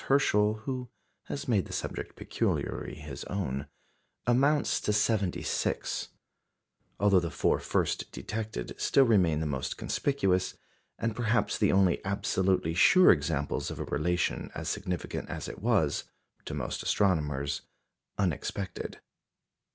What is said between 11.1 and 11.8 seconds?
perhaps the